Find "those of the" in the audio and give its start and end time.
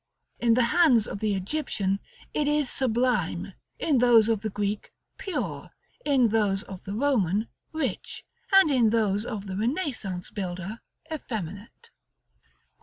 3.99-4.49, 6.29-6.95, 8.89-9.55